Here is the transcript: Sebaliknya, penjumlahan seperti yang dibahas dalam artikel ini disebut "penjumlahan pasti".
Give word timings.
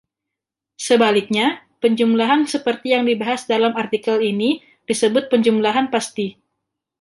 Sebaliknya, 0.87 1.47
penjumlahan 1.81 2.41
seperti 2.53 2.87
yang 2.97 3.03
dibahas 3.09 3.41
dalam 3.51 3.73
artikel 3.81 4.17
ini 4.31 4.49
disebut 4.89 5.23
"penjumlahan 5.31 5.85
pasti". 5.93 6.27